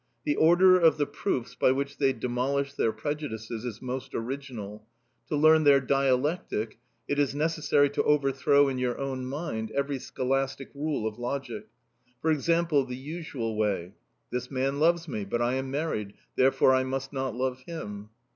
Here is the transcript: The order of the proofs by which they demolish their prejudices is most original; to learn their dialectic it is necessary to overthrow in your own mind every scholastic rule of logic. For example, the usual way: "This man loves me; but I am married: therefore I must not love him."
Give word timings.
The 0.25 0.35
order 0.35 0.79
of 0.79 0.97
the 0.97 1.05
proofs 1.05 1.53
by 1.53 1.71
which 1.71 1.99
they 1.99 2.11
demolish 2.11 2.73
their 2.73 2.91
prejudices 2.91 3.63
is 3.65 3.83
most 3.83 4.15
original; 4.15 4.87
to 5.27 5.35
learn 5.35 5.63
their 5.63 5.79
dialectic 5.79 6.79
it 7.07 7.19
is 7.19 7.35
necessary 7.35 7.87
to 7.91 8.01
overthrow 8.01 8.67
in 8.67 8.79
your 8.79 8.97
own 8.97 9.27
mind 9.27 9.69
every 9.75 9.99
scholastic 9.99 10.71
rule 10.73 11.05
of 11.05 11.19
logic. 11.19 11.67
For 12.19 12.31
example, 12.31 12.83
the 12.83 12.95
usual 12.97 13.55
way: 13.55 13.93
"This 14.31 14.49
man 14.49 14.79
loves 14.79 15.07
me; 15.07 15.23
but 15.23 15.39
I 15.39 15.53
am 15.53 15.69
married: 15.69 16.15
therefore 16.35 16.73
I 16.73 16.83
must 16.83 17.13
not 17.13 17.35
love 17.35 17.59
him." 17.67 18.09